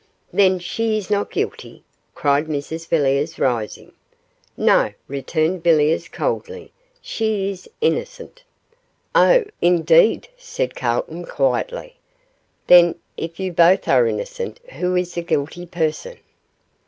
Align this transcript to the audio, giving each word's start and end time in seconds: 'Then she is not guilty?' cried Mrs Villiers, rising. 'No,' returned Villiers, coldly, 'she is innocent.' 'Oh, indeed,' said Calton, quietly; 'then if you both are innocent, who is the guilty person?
'Then 0.33 0.57
she 0.57 0.97
is 0.97 1.11
not 1.11 1.29
guilty?' 1.29 1.83
cried 2.15 2.47
Mrs 2.47 2.87
Villiers, 2.87 3.37
rising. 3.37 3.91
'No,' 4.57 4.93
returned 5.07 5.61
Villiers, 5.61 6.07
coldly, 6.07 6.71
'she 7.03 7.51
is 7.51 7.69
innocent.' 7.81 8.41
'Oh, 9.13 9.43
indeed,' 9.61 10.27
said 10.35 10.73
Calton, 10.73 11.23
quietly; 11.25 11.97
'then 12.65 12.95
if 13.15 13.39
you 13.39 13.53
both 13.53 13.87
are 13.87 14.07
innocent, 14.07 14.57
who 14.71 14.95
is 14.95 15.13
the 15.13 15.21
guilty 15.21 15.67
person? 15.67 16.17